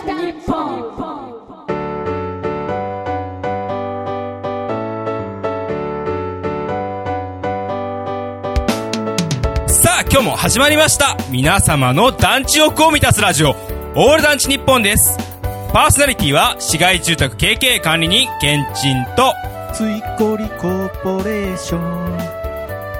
[0.00, 0.06] 日
[0.46, 0.82] 本。
[9.68, 11.16] さあ今日も始まりました。
[11.30, 13.50] 皆様の団地欲を満たすラジオ。
[13.50, 15.18] オール団地日本です。
[15.72, 19.34] パーソナリティは市街住宅 KK 管理人ケンチンと。
[19.74, 22.18] ついこりコーポレーション。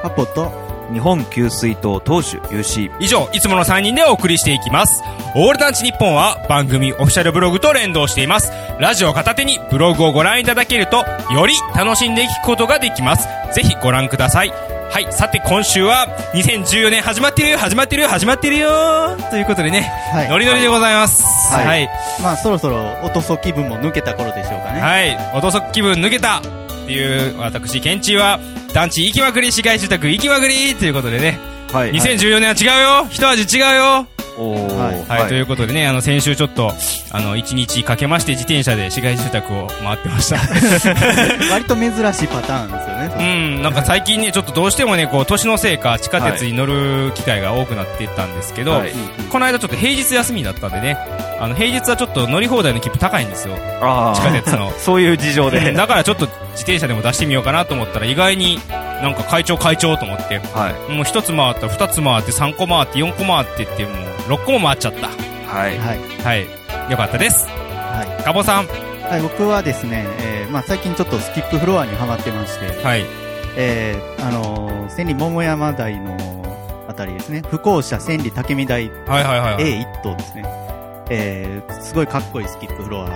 [0.03, 0.62] ハポと
[0.93, 5.03] 日本給水塔当主 UC 以上いつもの3人でお送りしていきます。
[5.35, 8.51] オール団地日本は番組オフィシャルブログと連動しています。
[8.79, 13.29] ラジオ片手にブログをご覧いただけるとより楽しんでいくことができます。
[13.55, 14.51] ぜひご覧ください。
[14.93, 20.29] はいさて今週は2014年始まってるよ始まってるよ始まってるよということでね、はい。
[20.29, 21.23] ノリノリでございます。
[21.51, 21.67] はい。
[21.67, 21.91] はい。
[22.23, 24.81] まあそろそろおとそ気分も抜けた頃でしょうかね。
[24.81, 26.43] はい、おとそ気分抜けたっ
[26.87, 28.39] ていう私、ケンチは
[28.73, 31.39] 団地行きまくり、市街住宅行きまくりということでね、
[31.73, 33.07] は2014年は違うよ。
[33.11, 34.07] 一味違うよ。
[34.39, 35.21] おーはい。
[35.23, 36.73] はい、ということでね、あの、先週ちょっと、
[37.11, 40.37] あの、1日かけまして自転車で市街住宅を回ってました。
[41.53, 48.93] 割と珍しいパターンですようねん、なんか最近ね、ちょっとどうしてもね、こう、年のせいか、地下鉄に乗る機会が多くなっていったんですけど、はい。
[49.31, 50.99] この間ちょっと平日休みだったんでね、
[51.41, 53.57] あの、平日はちょっと乗り放題の切符高いんですよ。
[54.15, 54.73] 地下鉄の。
[54.79, 55.73] そういう事情で。
[55.73, 58.61] だからちょっと自転車でも出してみようかなと思ったら意外に
[59.03, 60.93] なんか会長会長と思ってはい。
[60.93, 65.09] もう一つ回った二つ回って三個回って四個回ってってもう六個も回っちゃった。
[65.09, 65.79] はい。
[65.79, 65.99] はい。
[66.23, 66.91] はい。
[66.91, 67.47] よかったです。
[67.49, 68.65] はかぼさん。
[68.65, 68.69] い、
[69.03, 73.05] はい、僕はですね、えーまあ、最近ちょっとスキップフロアにはまってまして、はい。
[73.57, 76.17] えーあのー千里桃山台の
[76.87, 77.43] あたりですね。
[77.49, 79.65] 不校舎千里武見台はいはいはいはい。
[79.65, 80.43] A1 棟ですね、
[81.11, 83.11] えーすごいかっこいいスキップフロア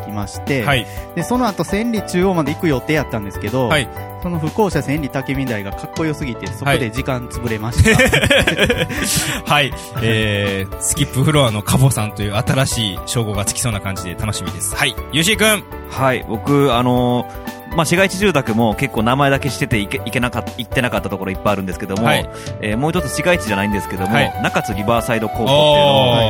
[0.00, 0.86] 行きまして、はい。
[1.14, 3.88] でその後千里中央まで行く予定やったんですけど、はい
[4.22, 9.72] その不校舎千里武見台がかっこよすぎてそこで時間潰れました、はい。
[10.02, 14.74] えー、スキップフロアのかぼさんという新しい称号がつきそうな感じで楽しみです。
[14.76, 14.94] はい。
[15.12, 15.64] ゆうしーくん。
[15.90, 16.24] はい。
[16.28, 22.28] 僕あのーまあ、市街地住宅も結構名前だけしてて行け行けなか行ってなかったところいっぱいあるんですけども、はい。
[22.60, 24.40] えーもう一つ市街地じゃないんですけども、はい。
[24.42, 25.62] 中津リバーサイド高校っていうの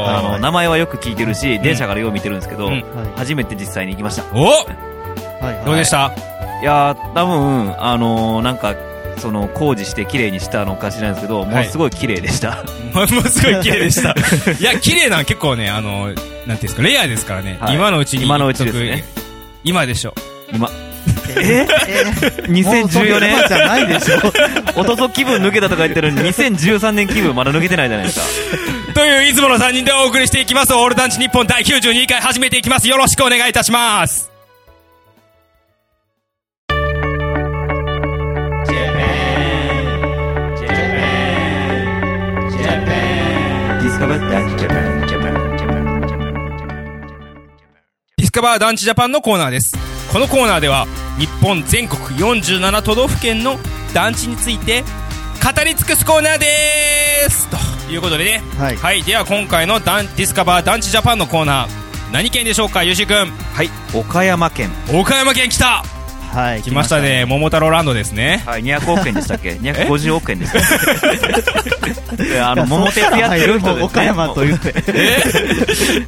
[0.03, 2.72] を、あの名前はよく聞いてるし、電車からよう見てるんですけど、うん。
[2.72, 2.84] はい
[3.17, 4.25] 初めて実際に行きました。
[4.34, 5.45] おはい。
[5.45, 5.65] はい。
[5.65, 6.12] どうでした？
[6.60, 8.75] いやー多分あのーなんか
[9.19, 12.65] その工事して綺麗にしたのか知らないですけど、もうすごい綺麗でした。
[12.94, 14.15] ものすごい綺麗でした。
[14.59, 17.59] いや、綺麗なの結構ね、あの、なんていうんですか、レアですからね。
[17.60, 18.25] はい今のうちに。
[18.25, 19.04] 今のうちですね。
[19.62, 20.15] 今でしょ。
[20.54, 20.71] 今、
[21.37, 22.04] ええ
[22.50, 24.16] もうそれ2014年今じゃないでしょ
[24.75, 28.27] おとそ気分抜けたとか言ってるのに、2013年気分まだ抜けてないじゃないですか。
[28.94, 30.75] という、いつもの3人でお送りしていきます。
[30.75, 32.88] オール団地日本第92回始めていきます。
[32.88, 34.31] よろしくお願いいたします。
[44.31, 49.77] ディスカバー団地ジャパンのコーナーです。
[50.13, 50.87] このコーナーでは、
[51.19, 53.59] 日本全国47都道府県の
[53.93, 54.85] 団地について、
[55.43, 56.47] 語り尽くすコーナーで
[57.29, 57.57] すと
[57.93, 58.43] いうことでね。
[58.57, 59.03] はいはい。
[59.03, 63.33] では今回のダンディスカバー団地ジャパンのコーナー、何県でしょうか、ゆうしーくん。
[63.53, 64.71] はい、岡山県。
[64.95, 65.83] 岡山県来た
[66.33, 67.25] はい来ましたね。
[67.25, 68.43] 桃太郎ランドですね。
[68.47, 73.83] はい、200億円でしたっけ ?250 億円です かであの、桃鉄やってる人ですね。
[73.85, 75.23] 岡山と言ってえ？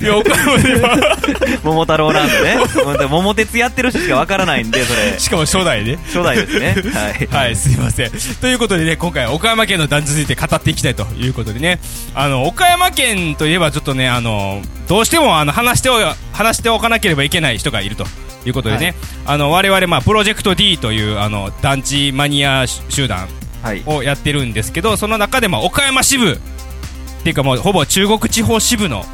[0.00, 1.18] いや、岡山では、
[1.62, 3.08] 桃太郎ランドね。
[3.08, 5.18] 桃鉄やってる人しかわからないんで、それ。
[5.18, 5.96] しかも初代で。
[6.06, 6.76] 初代ですね。
[7.30, 7.46] はい。
[7.46, 8.10] はい、すいません。
[8.40, 11.80] ということでね、今回は岡山県の団地について語っていきたいということでね、
[12.14, 15.98] あの、岡山県といえばちょっとね、あの、どうしてもあの、話してお、
[16.32, 18.06] 話しておかなければいけない人がいると
[18.46, 18.94] いうことでね、
[19.26, 23.28] あの、我々、まあ、プロジェクト D という、あの、団地マニア集団
[23.62, 23.82] はい。
[23.86, 26.36] をやってるんですけど、その中でも岡山支部っ
[27.22, 29.04] ていうかもうほぼ中国地方支部の、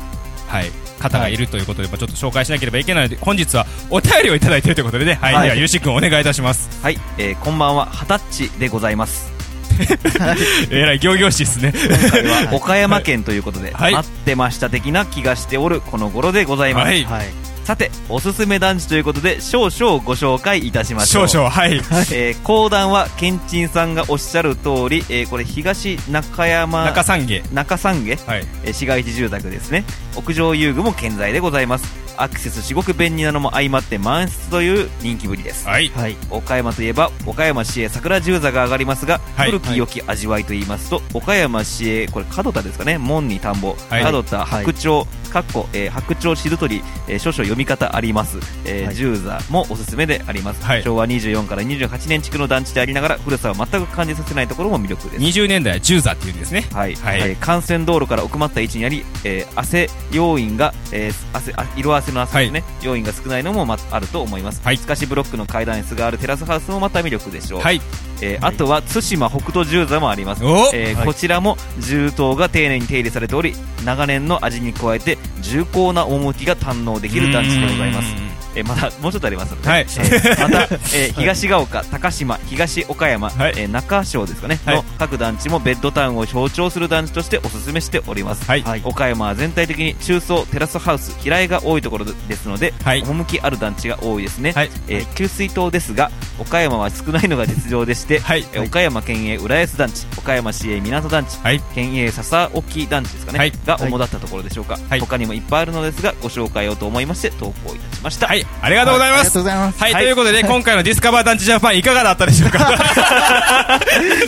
[0.47, 6.83] はい、方がいるということで、まあちょっと紹介しなければいけないので、本日はお便りをいただいているということでね、はい、はいでは、ゆうしくんお願いいたします。
[6.83, 9.31] はい、えーこんばんは、はたっちでございます。
[10.71, 11.73] えらい行々しいですね。
[12.51, 16.87] 岡山県ということで、はい待ってました的な気がしておるこの頃でございます。
[16.87, 17.05] はい。
[17.05, 21.29] はいさて、おすすめ団地ということで、少々ご紹介いたしましょう。
[21.29, 21.75] 少々、はい。
[21.75, 27.43] えー、講談は、けんちんさんがおっしゃる通り、えーこれ、東中山、中三下。
[27.53, 28.47] 中三下、はい。
[28.65, 29.85] えー市街地住宅ですね。
[30.17, 32.08] 屋上遊具も健在でございます。
[32.23, 35.67] アクセス至極便利なのも相まって満室という人気ぶりです。
[35.67, 35.89] はい。
[35.91, 36.17] はい。
[36.31, 39.51] 岡山といえば岡山市営桜十座が上がりますが、はい。
[39.51, 42.99] 古き良き味わいと言いますと岡山市営これ門田ですかね？
[42.99, 44.13] 門に田んぼ、はい。
[44.13, 48.95] 門田白鳥かっこ、えー白鳥しずとり、えー少々読み方あります、えーはい。
[48.95, 50.83] 十座もおすすめであります、はい。
[50.83, 55.23] 昭和24から28年地区の団地でありながら古さを全く感じさせないところも魅力です。
[55.23, 56.65] 20年代は10座っていうんですね。
[56.73, 57.21] はい、はい。
[57.21, 64.79] えー幹線道路から奥まった位置にあり、えー汗要因が、えー汗あ色汗の汗ですね、要因が少ないのも、ま、あると思います、はい。
[64.79, 67.81] 透かしブロックの階段室があるテラスハウスもまた魅力でしょう、はい。
[68.21, 70.43] えーはいあとは対馬北斗十座もあります、
[70.75, 79.81] えーこちらも重棟が丁寧に手入れされており長年の味に加えて重厚な趣が堪能できる団地でございますえーまだもうちょっとありますので、はい。
[79.83, 80.63] えーまた、
[80.95, 83.53] えー東が丘、高島、東岡山、はい。
[83.57, 84.77] えー中小ですかね、はい。
[84.77, 88.45] の各団地もベッドタウンを象徴する団地としてお勧めしております。
[88.47, 88.63] はい。
[88.63, 88.81] はい。
[88.85, 93.03] 岡山は全体的に中層テラスハウス平井が多いところですので、はい。
[93.03, 94.71] 趣ある団地が多いですね、はい。
[94.89, 98.45] えー給水塔ですが岡山は少ないのが実情でして、はい。
[98.53, 101.61] えー岡山県営浦安団地岡山市営港団地はい。
[101.75, 103.53] 県営笹沖団地ですかね、はい。
[103.67, 105.01] が主だったところでしょうか、はい。
[105.01, 108.47] 他にもいっぱいあるのですがご紹介をと思いまして投稿いたしました、はい。
[108.63, 109.43] ありがとうございますありがとう。
[109.43, 109.81] ございます。
[109.83, 112.59] はい、はいということで、今回のディスカバー団地ジャパンいかがだったでしょうか？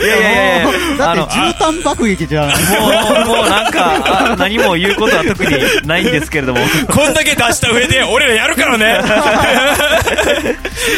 [0.00, 2.49] いやいやいやだあのって絨毯爆撃じゃん。
[2.49, 2.56] もう、
[3.26, 5.52] もうなんか、あ何も言うことは特に
[5.87, 6.61] ないんですけれども。
[6.90, 9.00] こんだけ出した上で、俺らやるからね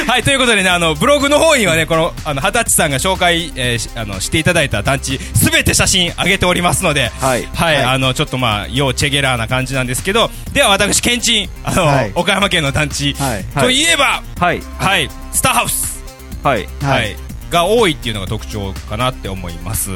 [0.06, 7.48] はい、ということでね、あの、ブログの方にはね、この、あの、二十歳さんが紹介、えーしあの、していただいた団地、すべて写真上げておりますので、はい。
[7.54, 13.44] はい、はいあの、ちょっとまあ、要チェゲラーな感じなんですけど、では私、ケンチン、あの、はい岡山県の団地、はい。
[13.44, 14.60] といえば、はい。
[14.78, 16.02] はい、スターハウス、
[16.42, 16.66] はい。
[16.80, 17.16] は、はいい。
[17.50, 19.90] が多いっていうのが特徴かなって思います。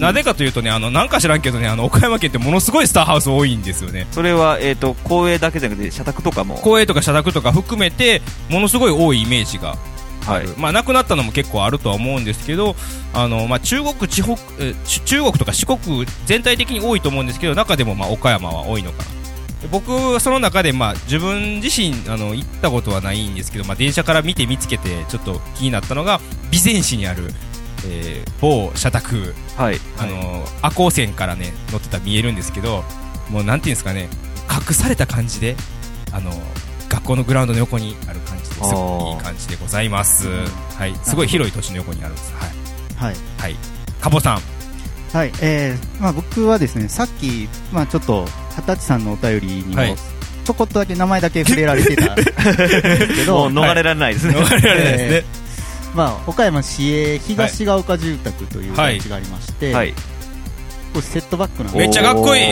[0.00, 4.06] なぜかというとね、あの、なんか知らんけどね、あの、岡山県ってものすごいスターハウス多いんですよね。
[4.12, 6.54] それは、えっ、と、公営だけじゃなくて、社宅とかも。
[6.56, 9.76] 公営とか社宅とか含めて、ものすごい多いイメージが
[10.26, 10.54] あはいる。。
[10.56, 12.76] まあ、なくなったのも結構あるとは思うんですけど、
[13.12, 14.38] あの、まあ、中国地方、
[15.04, 19.19] 中国とか四国全体的に多いと思うんですけど、中でもまあ、岡山は多いのかな。
[19.60, 26.20] で僕はその中で、まあ、自分自身、あの、行ったことはないんですけど、まあ、電車から見て見つけて、ちょっと気になったのが、
[26.50, 27.30] 備前市にある、
[27.86, 29.76] えー某社宅、はい。
[29.98, 32.84] あのー、赤穂線からね、乗ってたら見えるんですけど、
[33.28, 34.08] もうなんていうんですかね、
[34.50, 35.56] 隠された感じで、
[36.10, 36.36] あのー、
[36.88, 40.28] 学校のグラウンドの横にある感じですごくいい感じでございます。
[40.28, 40.94] はい。
[41.04, 42.32] すごい広い土地の横にあるんです。
[42.34, 42.50] はい。
[42.96, 43.16] はい。
[43.38, 43.56] はい。
[44.00, 44.40] カボさん。
[45.12, 45.32] はい。
[45.42, 48.26] えー、まあ僕はですね、さっき、まあちょっと、
[48.60, 49.96] 二十歳さんのお便りにもはい、
[50.44, 52.32] ちょこっとだけ名前だけ触れられてたんです
[53.14, 54.34] けど、もう逃れられないですね。
[54.34, 55.40] 逃れられないですね。
[55.94, 59.92] まあ岡山市営東が丘住宅という団地がありまして、はい。
[59.92, 59.96] こ
[60.96, 62.46] れセットバックなんめっでちゃかっこいい。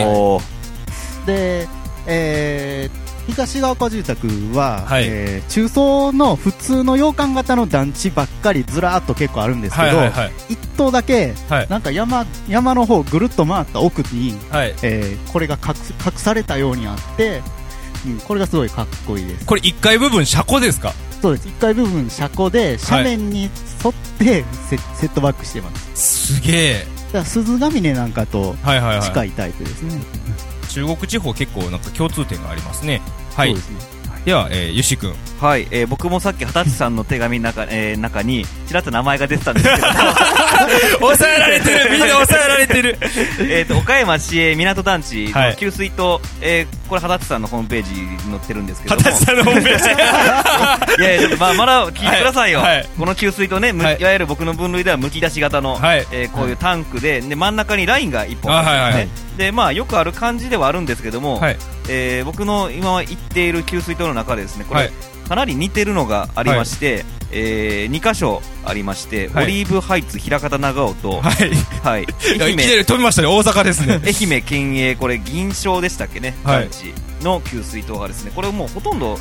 [1.25, 1.67] で、
[2.07, 10.31] えー東が丘住宅は、はいえー中層の普通の洋館型の団地ばっかりずらーっと結構あるんですけど、はいはいはい。
[10.49, 14.75] 一棟だけ、はいなんか山山の方ぐるっと回った奥に、はい。
[14.83, 15.75] えーこれが隠
[16.17, 17.41] されたようにあって、
[18.05, 19.45] うん、これがすごいかっこいいです。
[19.45, 20.93] これ1階部分車庫ですか？
[21.21, 21.47] そうです。
[21.49, 26.33] 1階部分車庫で斜面に沿ってセ,、セットバックしてます。
[26.35, 27.23] すげえ。
[27.25, 29.01] 鈴ヶ峰なんかとはいはいはい。
[29.03, 29.99] 近いタイプですね。
[30.79, 33.01] 中国地方結構なんか共通点がありますね。
[33.35, 33.61] はいそうで。
[33.61, 33.98] すね。
[34.25, 35.13] では、えー、ゆし君。
[35.39, 39.87] はい、えー僕もさっき二十歳さんの手紙の中,、えー中にちらっと名前が出てたんですけど。
[40.99, 42.97] 抑えられてる みんな抑えられてる。
[43.39, 45.49] えーと岡山市営港団地はい。
[45.51, 49.01] の給水塔、えーこれ二十歳さんのホームページに載ってるんですけども。
[49.01, 49.83] 二十歳さんのホームページ。
[51.01, 52.77] いやいやちょっとまあまだ聞いてくださいよ、はい。
[52.77, 52.89] はい。
[52.97, 53.97] この給水塔ね、むはい。
[53.99, 56.05] い、わゆる僕の分類ではむき出し型の、はい。
[56.11, 59.09] えーこういうタンクでで真ん中にラインが一本ああるんですね、はいはいはい。
[59.37, 61.57] でまあよくある感じではあるんですけども、はい。
[61.89, 64.91] えー僕の今は行っている給水塔の中でですねこれ、はい。
[65.27, 69.43] かなり似てるのがありまして、え2箇所ありまして、はい。
[69.45, 71.51] オリーブハイツ枚方長尾と、はい。
[71.83, 72.07] はい、
[72.41, 72.83] 愛媛。
[72.83, 74.01] 飛びましたね、大阪ですね。
[74.05, 76.69] 愛媛県営これ銀賞でしたっけね、はい。
[77.21, 78.31] の給水塔がですね。
[78.35, 79.19] これもうほとんど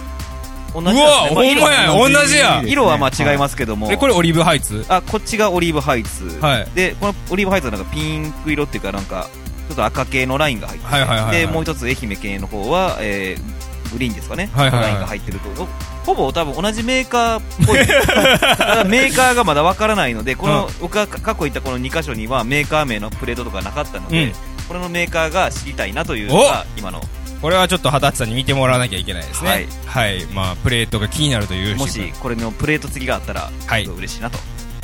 [0.75, 1.03] 同じね。
[1.03, 2.63] わ、ほんまや、同じや。
[2.65, 4.85] 色はまあ違いますけども、え、これオリーブハイツ？
[4.89, 6.69] あこっちがオリーブハイツ、はい。
[6.75, 9.29] でこのオリーブハイツはなんかピンク色っていうかなんか
[9.69, 11.41] ちょっと赤系のラインが入ってて、はいはいはいはい。
[11.41, 13.59] でもう一つ愛媛県営の方は、えー
[13.93, 14.91] グリーンですかね、はいはいはい。
[14.91, 15.67] ラインが入ってるとほ
[16.05, 17.79] ほぼ多分同じメーカーっぽい。
[18.89, 24.33] メーカーがまだわからないのでこの、僕が過去行ったこの2箇所にはメーカー名のプレートとかなかったので、うん。
[24.69, 27.03] これのメーカーが知りたいなというのが今の。
[27.41, 29.51] これはちょっと二十歳さんに見てもらわなきゃいけないですね。
[29.51, 29.69] はい。
[29.87, 30.27] はい。
[30.27, 34.39] まあ、プレートが気になるというもしこれのプレート付きがあったら、はい嬉しいなと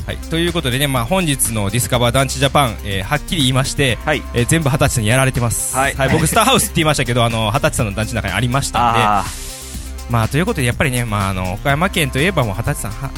[0.07, 0.17] はい。
[0.19, 4.23] ということでね、まあ本日のディスカバー団地ジャパン、えーはっきり言いまして、はい。
[4.35, 5.75] えー全部二十歳さんにやられてます。
[5.97, 9.25] はい僕、スターハウスって言いましたけど、あの、二十歳さんの団地の中にありましたんで、あ
[10.11, 13.11] まあということで、やっぱりね、まああの、岡山県といえばもう二十歳さんは、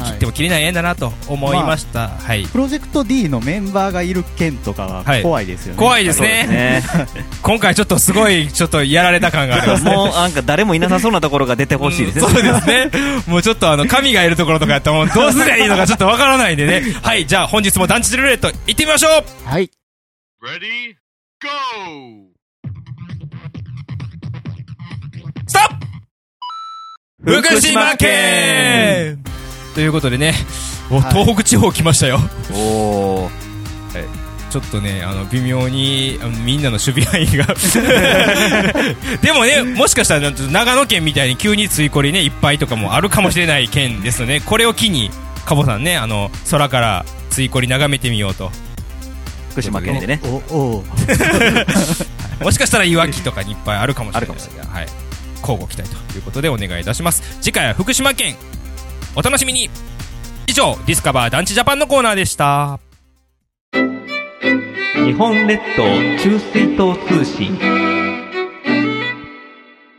[0.00, 2.08] 切っても切れない縁だなと思いました。
[2.08, 2.44] はい。
[2.46, 5.78] プロジェクト D のメンバーがいる件とかははい怖いですよね。
[5.78, 6.12] 怖いで。
[6.12, 6.82] すね。
[7.42, 9.94] 今回ちょっとすごい、ちょっとやられた感がありますね。
[9.94, 12.26] もうなんか誰もいなさそうなところが出てほしいですね。
[12.26, 12.90] うんそうですね。
[13.26, 16.82] もうちょっとあの、神がいるところとかやったらもうどうすりゃいいのかちょっとわからないんでね。
[17.02, 19.70] はい、じゃあ本日も団地ルーレット行ってみましょうはい。
[20.42, 20.94] Ready?
[21.42, 22.30] Go!
[25.46, 25.80] ストッ
[27.24, 29.22] プ福島県
[29.74, 30.34] ということでね、
[30.90, 32.18] おはい東北地方来ましたよ。
[32.52, 33.50] おー。
[34.50, 37.46] ちょっとね、あの、微妙に、みんなの守備範囲が。
[39.22, 45.12] でもね、もしかしたら、なんと長野県みたいに急についこりね、いっぱいとかもあるかもしれない県ですので、これを機に、
[45.44, 48.50] カボさんね、あの、空からついこり眺めてみようと。
[49.52, 50.20] 福島県でね。
[50.24, 50.84] お、お
[52.42, 54.66] もしかしたらいわきとかにいっぱいあるかもしれないあるかもしれない。
[54.72, 54.88] はい。
[55.42, 57.22] 交互期待ということでお願いいたします。
[57.40, 58.34] 次回は福島県。
[59.16, 59.68] お楽しみに
[60.46, 62.80] 以上、ディスカバー団地ジャパンのコーナーでした。
[63.72, 65.82] 日本列島
[66.22, 67.58] 中水道通信。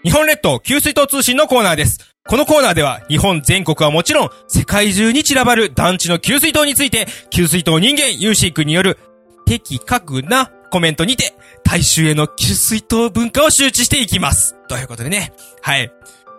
[0.04, 2.00] 日本列島給水塔通信のコーナーです。
[2.28, 9.00] このコーナーでは日本全国はもちろん世界中に散らばる団地の給水塔について給水塔人間ユーシー君による
[9.46, 14.56] 的確なコメントにて大衆への給水塔文化を周知していきます。
[14.68, 15.34] ということでね。
[15.62, 15.92] はい。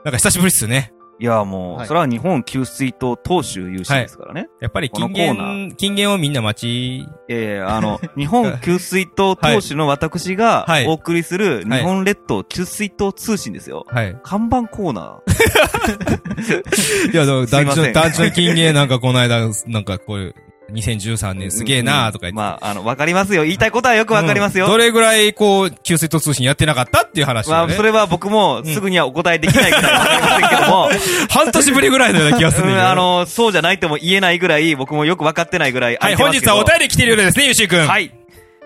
[0.05, 0.93] なんか久しぶりっすよね。
[1.23, 1.87] いや、もう、はい。
[1.87, 4.49] それは日本給水塔当主有志ですからね。
[4.61, 10.87] やっぱり金このコーナ言、金言をみんな待ち、ええあの、 日本給水塔当主の私がはい。
[10.89, 13.87] お送りするはい日本列島給水塔通信ですよ。
[13.89, 14.17] はい。
[14.25, 15.21] 看板コーナ
[17.13, 17.93] いや、でも団地の、 すいません。
[17.93, 20.35] 団地の金言なんかこの間、なんかこういう、
[20.73, 21.51] 2013年ー。
[21.51, 22.37] すげえなーとか言って。
[22.37, 23.45] まあ、あの、わかりますよ。
[23.45, 24.67] 言いたいことはよくわかりますよ。
[24.67, 27.57] うんどれぐらい、こう、給水と通信やってなかったっていう話をね。
[27.57, 30.89] まあ、それは僕もすぐにはお答えできないくらいわかりませんけども、
[31.31, 32.85] 半年ぶりぐらいのような気がするんだけど。
[32.85, 36.53] うんあ、の、そうじゃないとも言えないぐらい、僕もよくわかってないぐらいはい、空いてますけど。
[36.53, 37.87] 本日はお便り来てるようですね、ゆうしーくん。。
[37.87, 38.11] はいい。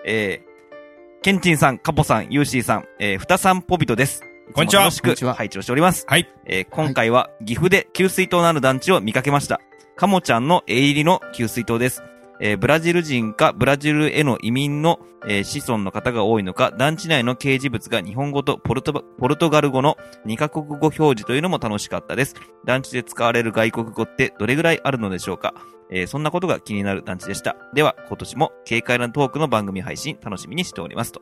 [0.05, 4.23] えー、ケンチンさん、カポさん、ユーシーさん、えー、ふたさんポビトです。
[4.53, 6.05] こんにちはいつも楽しくこんにちは拝聴しております。
[6.07, 6.29] はい。
[6.45, 9.59] えー今回は岐阜で給水塔のある団地を見かけました。
[9.97, 12.03] カモちゃんの絵入りの給水塔です。
[12.39, 22.35] えーブラジル人かブラジルへの移民の、えー子孫の方が多いのか、団地内の掲示物が日本語とポルトポルトガル語の2カ国語表示というのも楽しかったです。
[22.63, 25.55] 団地で使われる外国語ってどれぐらいあるのでしょうか？
[25.89, 27.55] えーそんなことが気になる団地でした。
[27.73, 31.21] では、今年も軽快なトークの番組配信楽しみにしておりますと。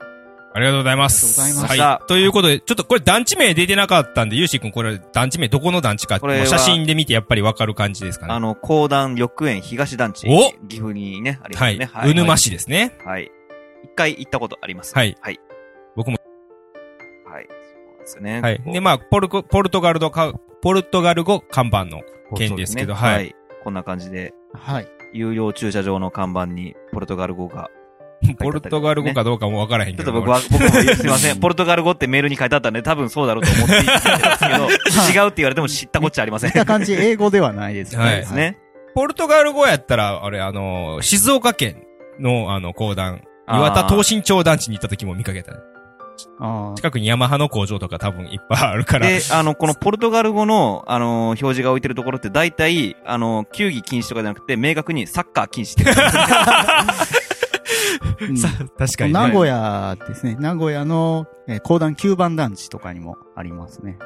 [0.56, 1.42] ありがとうございます。
[1.42, 2.08] ありがとうございまはい。
[2.08, 8.34] ということで、ちょっとこれ団地名出てなかったんで、ゆうしーくんこれ団地名どこの団地かって写真で見てやっぱりわかる感じですかね。
[8.34, 10.28] あの、高段緑園東団地。
[10.30, 11.90] お岐阜にね、ありまはいすね。。
[12.06, 12.94] うぬま市ですね。
[13.04, 13.30] はい。
[13.84, 14.96] 一回行ったことあります。
[14.96, 15.40] はいはい。
[15.98, 16.18] 僕も。
[17.26, 17.48] はい。
[17.50, 17.56] そ
[17.92, 18.42] うなんですよね。
[18.42, 18.64] はい。
[18.66, 20.32] で、まあ、ポルコ、ポルトガル語か、
[20.62, 22.02] ポルトガル語看板の
[22.38, 23.36] 県ですけど、ねはいい。
[23.62, 24.88] こんな感じで、はい。
[25.12, 27.70] 有料駐車場の看板にポルトガル語が。
[28.40, 30.12] ポルトガル語かどうかもわからへんけど。
[30.12, 31.38] ちょっと僕は、僕もすいません。
[31.40, 36.50] ポルトガル語ってメールに書いてあったんで、多分そうだろうと思って言ってたんですけど、違うって言われても知ったこっちゃありません。
[36.50, 38.04] 見た感じ、英語ではないですね。
[38.04, 38.58] はいですね。
[38.96, 41.84] ポルトガル語やったら、あれ、あの、静岡県
[42.20, 45.54] の、あの、公団、岩田東新町団地に行った時も見かけた。
[46.76, 49.08] 近くにヤマハの工場とか多分いっぱいあるから。
[49.08, 55.92] で、あの、このポルトガル語の、あの、表示が置いてるところって大体、あの、球技禁止とかじゃなくて、明確にサッカー禁止って
[58.22, 59.20] うんさ、確かに、ね。
[59.20, 60.36] 名古屋ですね。
[60.40, 63.98] 名古屋の、えー、高段9番団地とかにもありますね。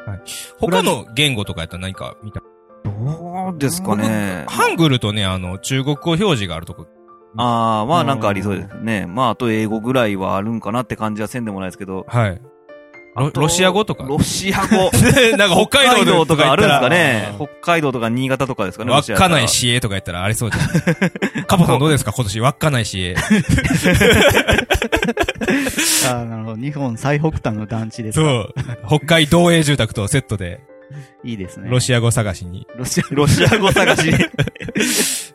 [0.60, 2.42] 他の言語とかやったら何か見た？
[2.84, 4.46] どうですかね。
[4.48, 6.88] ハングルとね、あの、中国語表示があるとこ。
[7.38, 9.06] ああ、まあなんかありそうですね。
[9.06, 12.06] まああと英語ぐらいはあるんかなって感じはせんでもないですけど。
[12.08, 12.42] はい。
[13.34, 14.92] ロシア語とかロシア語。
[15.38, 20.62] なんか北海道とかあるんですかね北海道とか新潟とかですかね稚内市営とかやったらありそうじゃ
[21.42, 21.46] ん。
[21.46, 22.14] カポさんどうですか？
[22.14, 23.16] 今年稚内市営。
[26.08, 26.62] ああ、なるほど。
[26.62, 28.26] 日本最北端の団地ですか。
[28.26, 28.54] そう。
[29.00, 30.62] 北海道営住宅とセットで、
[31.24, 31.70] いいですね。
[31.70, 32.66] ロシア語探しに。
[32.76, 33.04] ロシア。
[33.12, 34.12] ロシア語探し。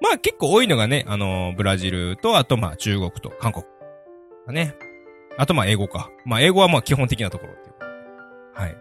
[0.00, 3.64] まあ結構多いのがね、あの、ブラジルと、あとまあ中国と韓国。
[4.46, 4.74] だね。
[5.38, 6.10] あとまあ英語か。
[6.24, 7.74] まあ英語はまあ基本的なところっていう。
[8.54, 8.76] はい。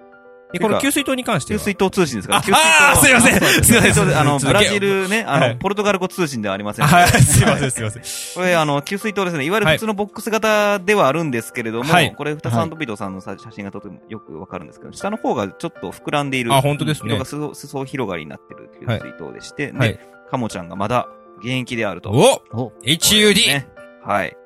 [0.53, 1.59] で、この給水塔に関しては。
[1.59, 2.39] 給水塔通信ですから。
[2.39, 6.85] あ給水あーすいませんすいませんあの、ブラジルね、あの、はいポルトガル語通信ではありません。
[6.85, 8.03] はい、すいません、すいません。
[8.35, 9.45] これ、あの、給水塔ですね。
[9.45, 16.53] いわゆる普通のボックス型ではあるんですけれども、はいこれ、二サンドビートさんのさ写真がとてもよくわかるんですけど、下の方がちょっと膨らんでいる。
[16.53, 21.09] あ本当ですね色が裾裾広がりになってる給水塔でして、はいで、かもちゃんがまだ
[21.39, 22.11] 現役であると。
[22.11, 23.47] おお !HUD!
[23.47, 23.67] ね。
[24.03, 24.37] はい。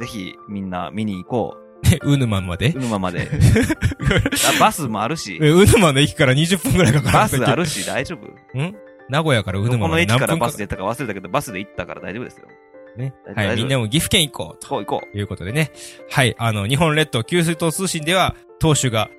[0.00, 1.56] ぜひ、みんな見に行こ
[2.02, 2.68] うぬままで？
[2.68, 2.78] う。
[2.78, 3.28] うぬままで。
[4.56, 5.38] あバスもあるし。
[5.40, 7.12] えうぬまの駅から20分くらいかかる。
[7.12, 8.26] バスあるし、大丈夫
[8.58, 8.74] ん？
[9.08, 12.48] 名古屋からうぬままで駅からバス何分か出たか忘れたけど、バスで行ったから大丈夫ですよ。
[12.96, 13.12] ね。
[13.34, 14.68] はい、みんなも岐阜県行こうと。
[14.68, 15.70] 行こう行こということでね。
[16.10, 19.10] はい、あの、日本列島給水塔通信では、当主が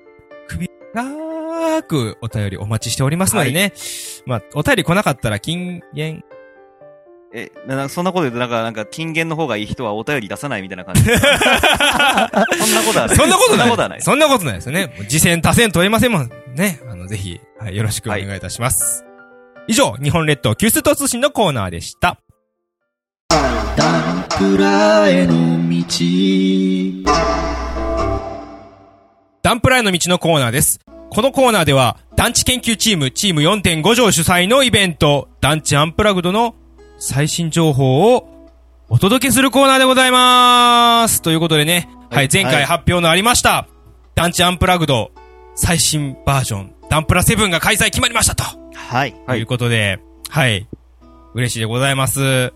[0.48, 3.72] 首長くお便りお待ちしておりますのでね。
[4.26, 6.35] まあ、お便り来なかったら金言、う。
[7.34, 11.02] え、ななそんなこと言うとなんか、なんか、金言の方がいい人はお便り出さないみたいな感じ。
[11.04, 11.20] そんな
[12.82, 13.16] ことはない。
[13.16, 13.56] そんなことない。
[13.56, 14.02] そんなことはない。
[14.02, 14.92] そんなことないですよね。
[15.08, 16.80] 次戦多戦問いませんもんね。
[16.88, 19.04] あの、ぜひ、はい、よろしくお願いいたします。
[19.66, 22.18] 以上、日本列島給水塔通信のコーナーでした。
[23.28, 25.34] ダンプラへの
[25.68, 25.82] 道。
[29.42, 30.80] ダンプライの道のコーナーです。
[31.10, 36.54] このコーナーでは、団地研究チーム、チーム4.5条主催のイベント、団地アンプラグドの
[36.98, 38.50] 最新情報を
[38.88, 41.20] お届けするコーナーでございます。
[41.20, 43.66] ということでね、はい、前回発表のありました、
[44.14, 45.10] 団地アンプラグド
[45.54, 48.44] 最新バージョン、ダンプラ7が開催決まりましたと。
[48.74, 49.14] はい。
[49.26, 49.98] ということで、
[50.30, 50.66] はい。
[51.34, 52.52] 嬉しいでございます。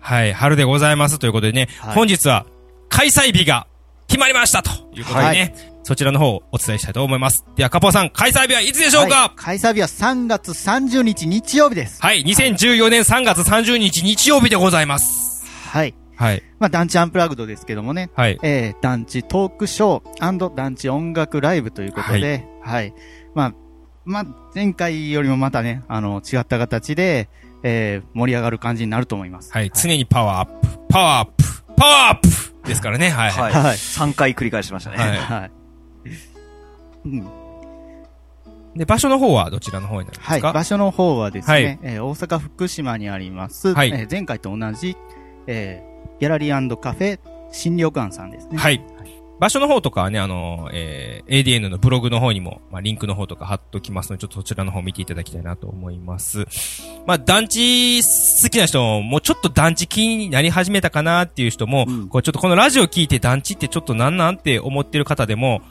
[0.00, 0.32] はい。
[0.32, 2.46] 春でございますということでね、はい本日は
[2.88, 3.66] 開催日が
[4.06, 7.44] 決まりましたということでね、そちらの方をお伝えしたいと思います。
[7.56, 12.00] では、カポさん、開催日はいつでしょうか、はい開催日は3月30日日曜日です。
[12.00, 15.44] はい、2014年3月30日日曜日でございます。
[15.68, 15.94] はい。
[16.16, 16.42] はい。
[16.58, 18.38] まあ、団地アンプラグドですけどもね、はい。
[18.42, 22.94] えー、団地トークショー団地音楽ライブということで、はい。
[23.34, 23.54] まあ、
[24.04, 27.28] まあ、前回よりもまたね、あの、違った形で、
[27.62, 29.52] えー、盛り上がる感じになると思います。
[29.52, 29.70] はい。
[29.74, 31.44] 常にパワーアップ、パワーアップ、
[31.76, 33.10] パワーアップですからね。
[33.10, 33.30] はい。
[33.30, 33.52] はい。
[33.52, 34.96] はい3回繰り返しましたね。
[34.96, 35.63] はいはい。
[37.04, 37.26] うん。
[38.76, 40.38] で、場所の方はどちらの方になるんではい。
[40.40, 44.96] すか場所の方はですね、はいえー大阪福島にあります、はいえー前回と同じ、
[45.46, 47.18] えー、ギャラリーカフェ
[47.52, 48.58] 新緑庵さんですね。
[48.58, 48.82] はい。
[49.40, 56.46] 場所の方とかはね、あの、えー、ADN のブログの方にも、まあ、リンクの方とか貼っときますので、ちょっとそちらの方見ていただきたいなと思います。
[57.04, 65.62] まあ、団地好きな人も、もうちょっと団地気になり始めたかなっていう人も、うんこうちょっとこのラジオ聞いて団地ってちょっとなんなんって思ってる方でも、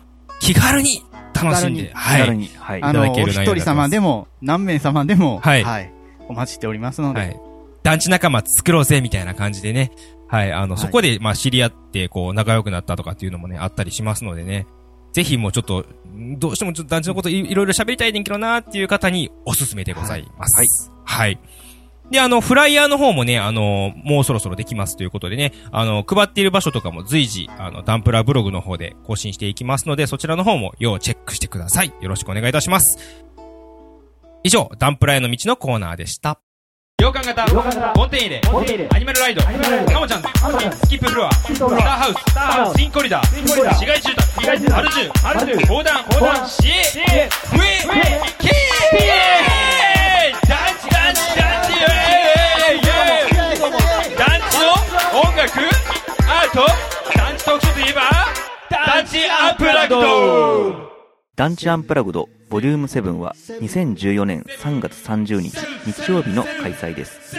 [0.42, 1.02] 気軽に
[1.34, 2.50] 楽しんで、気はい。
[2.58, 2.84] はい。
[2.84, 5.92] あの、お一人様でも、何名様でも、はい
[6.30, 7.40] お待ちしておりますので、はい。
[7.84, 9.92] 団地仲間作ろうぜ、みたいな感じでね。
[10.30, 10.52] はい。
[10.54, 14.66] あの、はいそこで、まあ、知り合って、こう、仲良くなったとかっていうのもね、あったりしますのでね。
[15.12, 15.86] ぜひもうちょっと、
[16.16, 20.92] んどうしてもちょっと団地のこといいろいろ喋りたいねんけどなっていう方におすすめでございます。
[21.06, 21.28] はい。
[21.28, 21.40] はい。
[22.12, 31.94] で、あの、フライヤーの方もね、あの、もうそろそろできますということでね、あの、配っている場所とかも随時、あの、ダンプラーブログの方で更新していきますので、そちらの方も要チェックしてください。
[32.02, 32.98] よろしくお願いいたします。
[34.44, 36.40] 以上、ダンプラーへの道のコーナーでした。
[37.02, 37.46] 洋館型、
[37.96, 38.42] ボンテン入れ、
[38.94, 46.74] アニマルライド、カモちゃん、スキップフロア、スターハウス、スターハウス、新コリダー、市街住宅、アルジュ、アルジュ、横断、横断、シエ、
[47.50, 47.80] フエ、
[48.40, 48.52] キー
[50.48, 51.63] 団地、団地、団地、えーイ
[56.54, 58.02] アート、団地特集といえば、
[58.70, 60.90] 団地アップラグド
[61.36, 65.58] 団地アンプラグドボリューム7は2014年3月30日
[65.92, 67.38] 日曜日の開催です。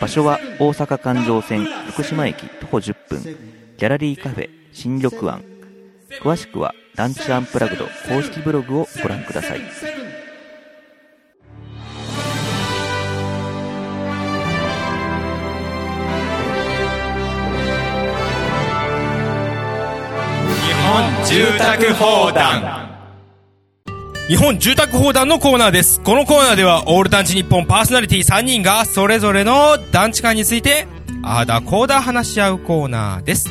[0.00, 5.42] 場所は大阪環状線福島駅徒歩10分ギャラリーカフェ新緑庵。
[6.20, 9.60] 詳しくは団地アンプラグド公式ブログをご覧ください。
[21.32, 22.90] 住宅砲弾
[24.28, 25.98] 日本住宅砲弾のコーナーです。
[26.02, 30.86] このコーナーでは、オール団地日本パーソナリティ3人が、それぞれの団地間について、
[31.22, 33.48] あーだこーだ話し合うコーナーです。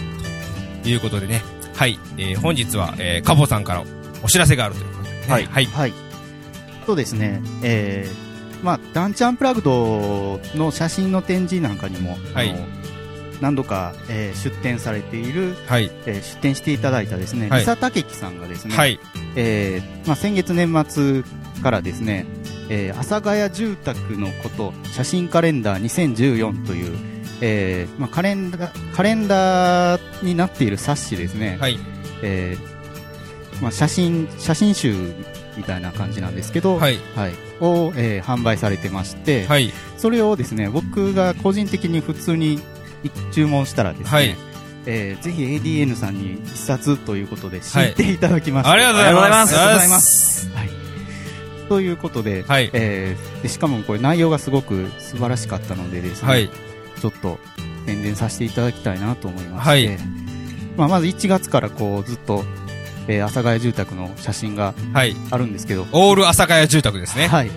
[0.84, 1.42] ということでね、
[1.74, 3.84] はい、えー本日は、えー、カボさんから
[4.24, 5.66] お知らせがあるということで、ね、はいはい。
[5.66, 5.94] はい。
[6.86, 12.81] そうですね、えー、まあ、ダンチアンプラグドの写真の展示なんかにも、はいあの
[13.42, 15.92] 何度か、えー出展されている、はい。
[16.06, 19.00] えー出展していただいたですね、はいリサタケキさんがですね、はい。
[19.36, 21.24] えーまあ、先月年末
[21.62, 22.26] からですね、
[22.70, 26.98] えー、阿佐ヶ谷住宅のこと写真カレンダー2014という、
[27.42, 31.78] えーまあ、カレンダーカレンダーになっている冊子ですね、はい。
[32.24, 35.14] えーまあ、写真写真集
[35.58, 36.98] みたいな感じなんですけど、はい。
[37.16, 39.72] はいを、えー販売されてまして、はい。
[39.98, 42.60] それをですね僕が個人的に普通に
[43.32, 44.36] 注文したらですね、はい
[44.86, 49.56] えーぜひ ADN さんに一冊ということで知っていただきました、ありがとうございます。
[49.56, 50.50] ありがとうございます。
[50.50, 50.70] はい。
[51.70, 52.70] ということで、はい。
[52.74, 56.50] えーでしかもこれ内容がすごく素晴らしかったのでですね、はい。
[57.00, 57.40] ちょっと
[57.86, 59.98] 宣伝させていただきたいなと思いまして、はい
[60.78, 62.44] まあ、まず1月からこうずっと、
[63.08, 65.16] えー阿佐ヶ谷住宅の写真がはい。
[65.30, 67.28] あるんですけど、オール阿佐ヶ谷住宅ですね。
[67.28, 67.52] はい。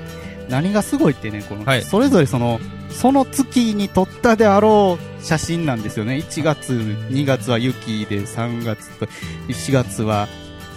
[0.49, 1.83] 何がすごいってね、この、はい。
[1.83, 6.17] それぞれその、その月に撮ったであろう写真なんですよね。
[6.17, 6.73] 1月、
[7.11, 9.07] 2月は雪で、3月と、
[9.49, 10.29] 4月は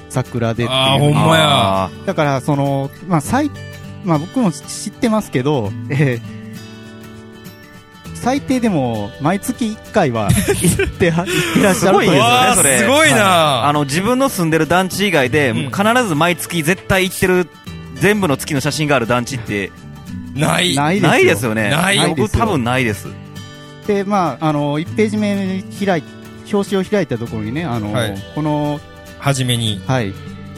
[0.10, 0.78] 桜でっていう。
[0.78, 1.84] あーほんまや。
[1.86, 3.52] あだから、その、まあ、最、
[4.04, 6.38] まあ、僕も知ってますけど、えー
[8.20, 12.78] 最低でも、毎月1回は行っては、 行ってらっしゃるというすごいですよねわーそれ。
[12.80, 13.68] すごいな。
[13.68, 15.72] あの、自分の住んでる団地以外で、うん。
[15.72, 17.48] 必ず毎月絶対行ってる、
[18.00, 19.72] 全部の月の写真がある団地って、
[20.36, 20.76] ない。
[20.76, 21.10] ないですよ。
[21.10, 21.70] ないですよね。
[21.70, 23.08] ないですよ僕多分ないです。
[23.88, 26.04] で、まあ、あの、1ページ目開い、
[26.52, 28.80] 表紙を開いたところにね、あの、はいこの、
[29.20, 29.82] はじめに。
[29.88, 30.14] はい、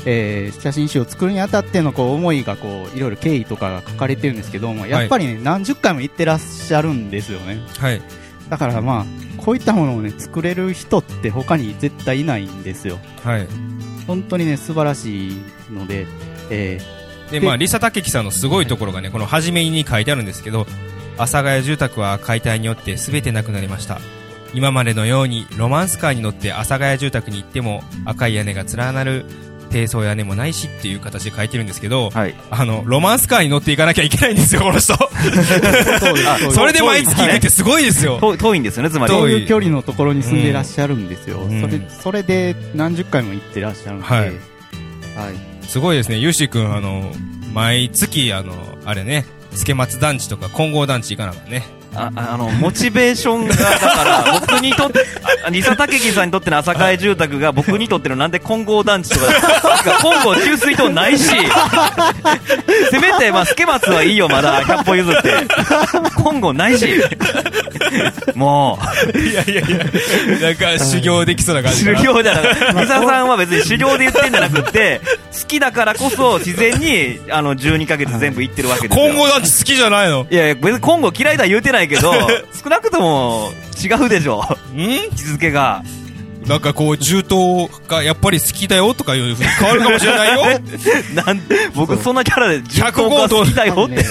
[0.05, 7.59] えー写真集を作るにあたってのこう思いがこういろいろ経緯とかが書かれてるんですけども、やっぱりね、何十回も行ってらっしゃるんですよね。
[7.77, 8.01] はい。
[8.49, 9.05] だからまあ、
[9.37, 12.99] こういったものをね、作れる人って他に絶対いないんですよ。
[13.23, 13.47] はい。
[14.07, 16.07] 本当にね、素晴らしいので、
[16.49, 16.98] えで、
[17.31, 20.65] でまあ、リサタケキさんのすごいところがね、この初めに書いてあるんですけど、
[21.17, 23.99] 阿佐ヶ谷住宅は解体によって全てなくなりました。
[24.53, 29.25] 今までのようにロマンスカーに乗って阿佐ヶ谷住宅に行っても赤い屋根が連なる
[29.69, 32.33] 低層屋根もないしっていう形で書いてるんですけど、はい。
[32.49, 34.93] あの、ロマンスカーに乗っていかなきゃいけないんですよ、この人。
[34.97, 38.17] ー それで毎月行くってすごいですよ。
[38.19, 39.13] 遠遠いんですよね、つまり。
[39.13, 41.41] そう遠いう距離のところに住んでらっしゃるんですよ。
[41.41, 44.31] うんそれ、それで何十回も行ってらっしゃるんで、はいはい。
[45.69, 46.17] すごいですね。
[46.17, 47.11] ゆうしーくん、あの、
[47.53, 48.55] 毎月、あの、
[48.85, 51.63] あれね、助松団地とか混合団地行かなかったね。
[51.95, 55.05] ああの、モチベーションが、だから、 僕にとって、
[55.45, 59.25] あリサタケキさんにとっての朝会住宅が僕にとってのなんで混合団地とか、
[60.01, 61.25] 混合給水塔ないし、
[62.91, 65.33] せめて、まあ、助松はいいよ、まだ、100歩譲って。
[66.15, 66.87] 混合ないし、
[68.35, 68.77] も
[69.15, 69.61] いやいやいや、
[70.41, 71.95] なんか修行できそうなう、感じ修。
[71.95, 75.01] 行じゃなくて、リサさんは別に修行で言ってんじゃなくって、
[75.41, 79.05] 好きだからこそ自然に、あの、12ヶ月全部行ってるわけですよ。
[79.07, 80.27] 混合団地好きじゃないの？
[80.29, 82.13] いやいや、別に今後嫌いだ言うてないけど、
[82.61, 84.43] 少なくとも違うでしょ。
[84.73, 84.79] ん？
[84.79, 85.83] 位置づけが。
[86.47, 90.59] なんかこう、銃刀がやっぱり好きだよとかいうふうに変わるかもしれないよ。
[91.25, 91.41] なん
[91.75, 94.03] 僕そんなキャラで10 100個が好きだよっ多分ね、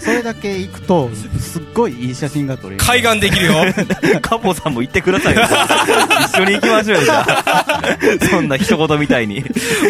[0.00, 1.10] それだけ行くと、
[1.40, 2.84] すっごいいい写真が撮れる。
[2.84, 3.54] 海岸できるよ。
[3.72, 5.42] て、 カポさんも言ってくださいよ。
[6.32, 7.94] 一緒に行きましょうよ、じゃあ。
[8.30, 9.44] そんな一言みたいに。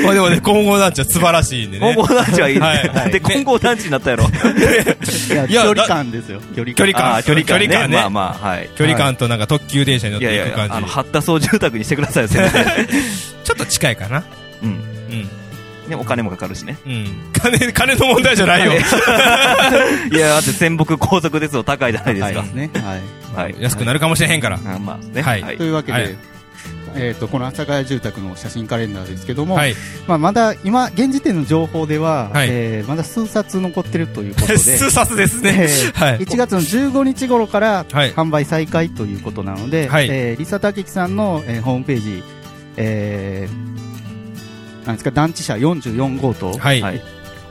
[0.05, 1.95] まあでもね、混合団地は素晴らしいんでね。
[1.95, 2.59] 混合団地はいい。
[2.59, 4.25] はいなんで混合団地になったやろ。
[4.25, 6.41] いやいや距離感ですよ。
[6.55, 6.75] 距離感。
[6.75, 7.67] 距離感あー距離感ね。
[7.67, 8.71] 距離感ねまあまあ、はい。
[8.77, 10.75] 距離感となんか特急電車に乗っていやいやいや、いく感じ。
[10.75, 12.59] あの、発達住宅にしてくださいよ、せめて。
[13.45, 14.25] ちょっと近いかな。
[14.63, 14.71] うん。
[14.71, 15.29] うん。
[15.89, 16.77] ね、お金もかかるしね。
[16.87, 17.31] うん。
[17.33, 18.73] 金、金の問題じゃないよ。
[20.13, 22.51] いや、だって仙北高速鉄道高いじゃないですかはいで。
[22.51, 22.71] すね。
[22.75, 23.45] はい。
[23.45, 23.55] はい。
[23.61, 24.57] 安くなるかもしれへんから。
[24.57, 25.23] あまあね。
[25.23, 26.17] はいというわけで、はい
[26.97, 29.75] えっ、と、この阿佐ヶ谷住宅の写真カレンダーですけども、はい。
[30.07, 35.55] まあ、まだ、今、現時点の情報では、はいえーまだ数冊残ってるということで、 数冊ですね。
[35.59, 36.19] えーはい。
[36.21, 42.23] 1月の15日頃からはい販売再開ということなので、はいえー、リサタケキさんの、えーホームページ、
[42.77, 46.81] えー、なんですか、団地社44号棟、はい。
[46.81, 47.01] ははいい。
[47.01, 47.05] こ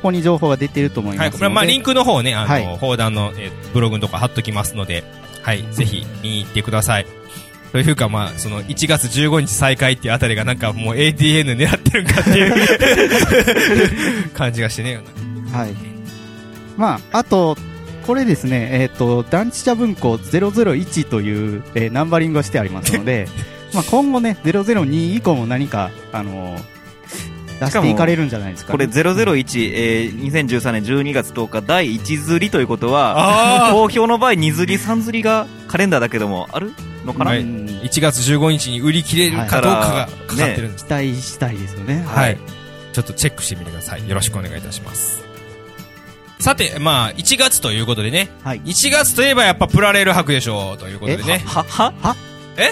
[0.10, 5.04] こに情報が出てると思いますので、これはまあリンクの方ね、あはいの、砲弾のえーブログのとか貼っときますので、
[5.42, 5.66] はい。
[5.72, 7.06] ぜひ見に行ってください。
[7.72, 15.00] というかまあ、その1月15日再開っていうあたりがなんかもう ADN 狙ってるんかっていう 感じがしてね。
[15.52, 15.74] はい。
[16.78, 17.58] まあ、あと、
[18.06, 23.28] これですね、えっ、と、団地社文庫001という、えーナンバリングをしてありますので、
[23.74, 26.76] まあ今後ね、002以降も何か、あのー
[27.60, 28.92] 出していかれるんじゃないですか、これね。
[28.94, 36.74] 001、えー、2013年12月10日第1釣りということは、ああ好評の場合2釣り3釣りがカレンダーだけどもある？
[37.06, 40.86] のかな、はいうん1月15日に売り切れるかどうかがかかってるんです。
[40.86, 42.04] 期待したいですよね。
[42.08, 42.38] はい。
[42.94, 44.08] ちょっとチェックしてみてください。
[44.08, 45.24] よろしくお願いいたします。
[46.40, 48.30] さて、まあ、1月ということでね。
[48.44, 48.62] はい。
[48.62, 50.78] 1月といえばやっぱプラレール博でしょう。
[50.78, 51.44] ということでね。
[51.46, 52.16] は、はは？
[52.58, 52.72] え？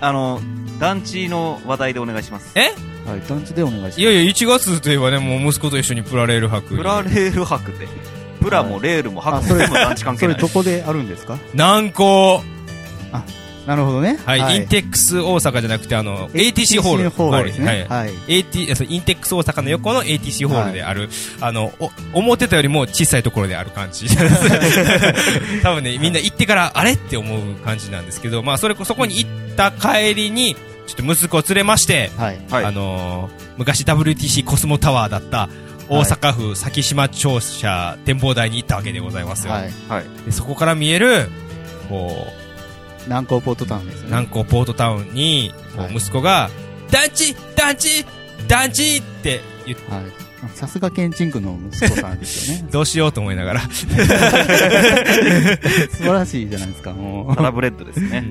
[0.00, 0.40] あの、
[0.78, 2.52] 団地の話題でお願いします。
[2.58, 2.72] え？
[3.08, 4.00] はい、団地でお願いします。
[4.00, 6.78] いやいや、1月といえばね、もう息子と一緒にプラレール博に。
[6.78, 7.88] プラレール博って。
[8.40, 10.54] プラもレールも博もあそれ全部団地関係ないそれど。
[10.54, 11.38] こであるんですか？
[11.54, 12.42] 南高。
[13.66, 14.18] なるほどね。
[14.24, 14.56] はい。
[14.56, 17.10] インテックス大阪じゃなくて、あの、ATC ホール。
[17.10, 17.86] ホールですね。
[17.88, 18.06] はい。
[18.06, 18.12] はい。
[18.28, 21.08] AT、そうインテックス大阪の横の ATC ホールである、
[21.40, 24.06] あの、お思ってたよりも小さいところである感じ。
[25.62, 32.40] 多分ね、みんな行ってから、あれって思う感じなんですけど、まあ、それこ、そこに行った帰りに、ちょっと息子を連れまして、はい。
[32.50, 35.48] はいあのー昔 WTC コスモタワーだった、
[35.88, 39.52] 大阪府先島庁舎展望台に行ったわけでございますよ。
[39.52, 39.72] はい。
[39.88, 40.04] はい。
[40.24, 41.28] でそこから見える、
[41.88, 42.26] こ
[43.06, 44.06] 南高ポートタウンですう、ね。
[44.06, 45.52] 南港ポートタウンに、
[45.94, 46.50] 息子が、
[46.90, 48.04] 団地団地
[48.48, 50.02] 団地って言って、はい。
[50.54, 52.68] さすがケンチンクの息子さんですよね。
[52.72, 53.60] どうしようと思いながら。
[53.70, 53.86] 素
[55.98, 58.24] 晴らしいじゃないですか、もタラブレッドですね。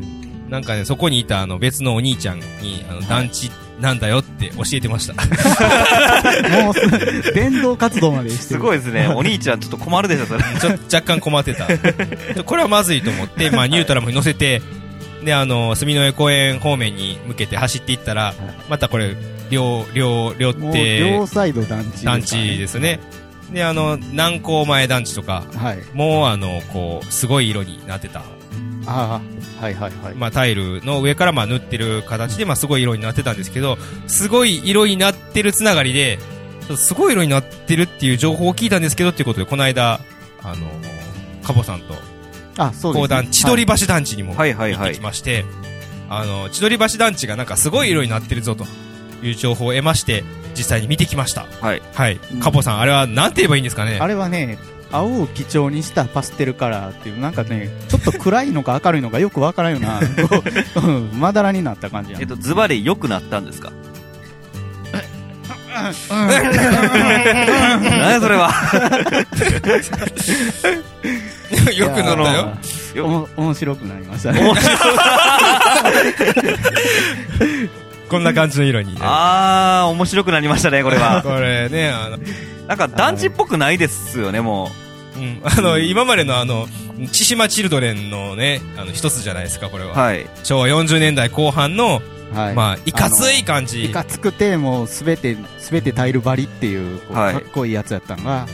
[0.49, 3.49] なんかね、そこにいたあの別のお兄ちゃんに、あの、団地
[3.81, 5.13] なんだよって教えてました。
[5.13, 5.15] う。
[6.63, 8.59] もうす、伝道活動までしてする。
[8.59, 9.07] ごいですね。
[9.07, 10.43] お兄ちゃんちょっと困るでしょ、それ。
[10.59, 11.67] ちょっと若干困ってた。
[11.67, 14.61] でこれはまずいと思って、 まあ、ニュートラムに乗せて、
[15.23, 18.33] で、あの、住之江公園方面に向けて走っていったら、
[18.69, 19.15] またこれ、
[19.49, 22.99] 両、両、両手両サイド団地、団地ですね。
[23.51, 25.79] で、あの、南高前団地とか、はい。
[25.93, 28.23] もうあの、こう、すごい色になってた。
[28.85, 29.21] あ
[29.59, 30.15] あ、はいはいはい。
[30.15, 36.19] まあ、タイルの上からまあ塗ってる形で、まあ、すごい色になってたんですけど、すごい色になってるつながりで、
[36.75, 39.99] すごい色になってるっていう情報を聞いたんですけど、っていうことで、この間、
[40.43, 40.67] あの、
[41.43, 41.95] カボさんと、
[42.57, 45.01] あ、そうです、高段、千鳥橋団地にもはいはいはい行ってき。
[45.01, 45.45] まして、
[46.09, 48.65] あの、千鳥橋団地がなんかすごい色になってるぞと
[49.23, 50.23] いう情報を得まして、
[50.55, 51.45] 実際に見てきました。
[51.61, 51.81] はい。
[51.93, 52.39] はいうん。
[52.41, 53.97] カボさん、あれはなんて言えばいいんですかね？
[54.01, 54.57] あれはね、
[54.91, 59.99] 青を基調にしたパステルカラーっていう、なんかね、ちょっと暗いのか明るいのかよくわからんような、
[61.17, 63.71] まだらになった感じやえっと、ズバリ良くなったんですか？
[65.71, 65.85] 何
[68.11, 68.51] やそれは？
[71.75, 72.33] よくなった
[72.97, 73.05] よ。
[73.05, 74.51] おも面白くなりましたね。
[78.09, 78.99] こんな感じの色にね。
[79.01, 81.21] あー、面白くなりましたね、これは。
[81.23, 82.17] これね、あの、
[82.67, 84.71] なんか団地っぽくないですよね、もうん、
[85.43, 86.67] あの、今までのあの、
[87.11, 89.87] 千島チルドレンのね、あの、一つじゃないですか、これう。
[89.87, 89.93] は。
[89.93, 90.27] はい。
[90.43, 92.01] 昭和40年代後半の、
[92.33, 92.55] はい。
[92.55, 93.85] まあ、いかつい感じ。
[93.85, 98.47] いかつくて、もうすべて、すべてタイル張りっていう、こうはいかっこいいやつやったのが、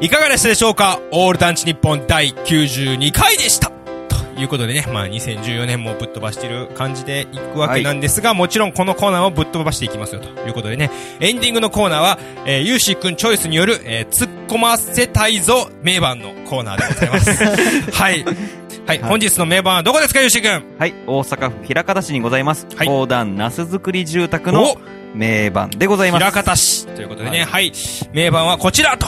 [0.02, 1.00] いかがでしたでしょうか？
[1.12, 3.72] オール団地日本第92回でした
[4.10, 10.92] ということでね、まあ2014年もぶっ飛ばしてる感じでいくわけなんですが、もちろんこのコーナーをぶっ飛ばしていきますよということでね、
[11.22, 17.32] エンディングのコーナーは、えー、ゆうしーくんチョイスによる、えー、突っ込ませたいぞ名盤のコーナーでございます。
[17.94, 18.26] はい。
[18.88, 22.68] はい、本日の名盤はどこですか、ゆうしーくんはい、大阪府枚方市にございます。
[22.76, 24.78] はい高段那須作り住宅のお
[25.16, 26.22] 名盤でございます。
[26.22, 27.72] 枚方市ということでね、はい、
[28.14, 29.08] 名盤はこちらと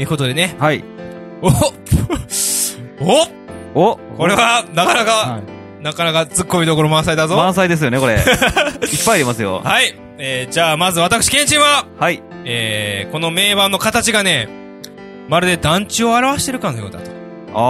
[0.00, 0.82] いうことでね、はい。
[1.42, 1.48] お
[3.74, 5.40] おおこれは、なかなか、は
[5.82, 7.36] なかなか突っ込みどころ満載だぞ。
[7.36, 8.14] 満載ですよね、これ。
[8.16, 8.24] いっ
[9.04, 9.60] ぱいありますよ。
[9.62, 9.94] はい。
[10.16, 12.22] えー、じゃあ、まず私、ケンチンは、はい。
[12.46, 14.48] えー、この名盤の形がね、
[15.28, 17.15] まるで団地を表してるかのようだと。
[17.58, 17.62] あー、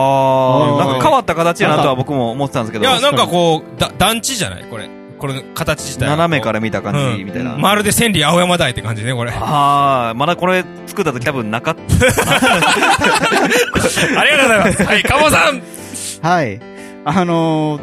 [0.75, 2.85] おーなんか変わった形やなとは僕も思ってたんですけど。
[2.85, 4.65] いや、なんかこう、だ、団地じゃない？
[4.71, 4.89] これ。
[5.19, 6.11] これの形自体は。
[6.17, 7.55] 斜めから見た感じ、みたいな。
[7.55, 9.31] うんまるで千里青山台って感じね、これ。
[9.33, 12.07] ああー、まだこれ作った時多分なかっ りがと
[13.71, 14.83] うございます。
[14.85, 15.63] はい、カモさん
[16.23, 16.61] はい。
[17.05, 17.81] あのー、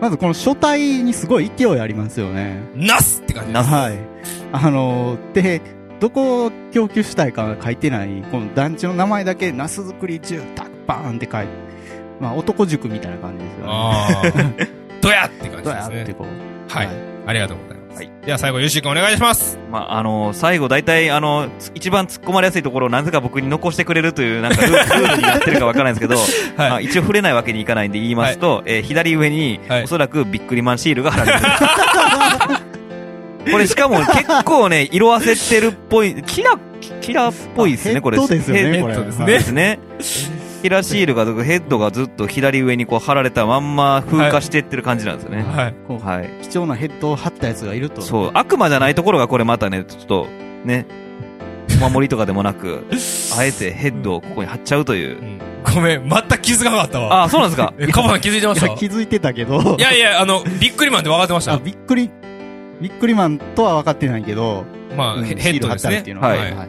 [0.00, 2.60] まずこの書体にすごい勢いありますよね。
[2.76, 3.52] ナスって感じ。
[3.52, 3.94] ナスはい。
[4.52, 5.60] あのー、で、
[6.00, 11.48] どこを供給したいか書いてない、この団地の名前だけ、ナス作り住宅バーンって書いて、
[12.18, 13.72] まあ男塾みたいな感じですよね。
[13.72, 14.68] あー。
[15.00, 15.96] どやって感じですね。
[15.98, 16.72] やってこう。
[16.74, 16.88] はい。
[17.26, 17.98] ありがとうございます。
[17.98, 19.56] はいでは最後、ゆうしーくんお願いします。
[19.56, 19.70] た。
[19.70, 26.20] まあ、あの最後大体、あの、つ一番突っ込まれやすいところをなぜか僕に残してくれるという、なんかルールルー ルになってるかわからないんですけど、
[26.56, 31.46] まあ、一応触れないわけにいかないんで言いますと、えー左上に、はいおそらくビックリマンシールが貼られて
[32.54, 32.62] る。
[33.52, 36.52] これしかも結構ね、色あせてるっぽい、キラ、
[37.00, 38.18] キラっぽいですね、これ。
[38.18, 39.78] ヘッドですよねヘッこれドですね。
[40.62, 45.42] キラシールが、ヘッドがずっと左上にこう貼られたまんま風化してってる感じなんですよね。
[45.42, 45.74] はい。
[46.02, 46.28] はい。
[46.42, 48.02] 貴重なヘッドを貼ったやつがいると。
[48.02, 50.26] そう、悪魔じゃないところがこれまたね、ちょっと、
[50.64, 50.86] ね、
[51.82, 52.84] お守りとかでもなく、
[53.38, 55.22] あえてヘッドをここに貼っちゃうというう。
[55.24, 55.38] ん
[55.74, 57.14] ごめん、全く気づかなかったわ。
[57.14, 57.74] ああ、そうなんですか？
[57.78, 59.76] え、カバさん気づいてまいや、した気づいてたけど。
[59.78, 61.64] いやいや、あの、ビックリマンって分かってましあ、た。
[61.64, 62.10] びっくり、
[62.80, 64.64] びっくりマンとは分かってないけど、
[64.96, 66.16] まあ、うんヘヘッドですねシール貼ってあるっていう。
[66.16, 66.28] のは。
[66.28, 66.68] はいはい。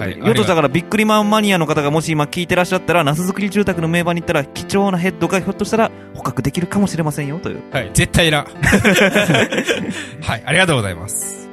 [0.00, 0.18] はい。
[0.18, 7.62] ヨトだからビックリマンマニアの方がもし今聞いてらっしゃったら、ナス作り住宅の名場に行ったら、貴重なヘッドがひょっとしたら捕獲できるかもしれませんよ、という。
[7.70, 8.46] はい、絶対いらん。
[10.22, 11.50] はい、ありがとうございます。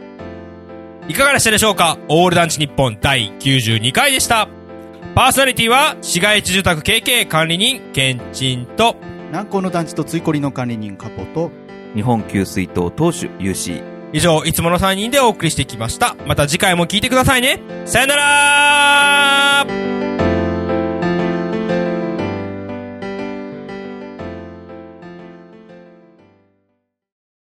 [1.10, 1.97] いかがでしたでしょうか？
[2.07, 4.47] オール団地日本第92回でした。
[5.13, 8.95] パーソナリティは、市街地住宅経営管理人、ケンチンと、
[9.29, 11.51] 南高の団地とついこりの管理人カポと、
[11.95, 13.96] 日本給水塔投手 UC。
[14.13, 16.15] 以上、いつもの3人でお送りしてきました。
[16.26, 17.62] また次回も聴いてくださいね。
[17.86, 19.67] さよなら